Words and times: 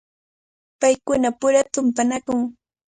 Paykunapura 0.79 1.61
tumpanakun. 1.73 2.39